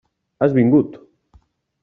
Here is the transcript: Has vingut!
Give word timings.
Has 0.45 0.55
vingut! 0.55 0.97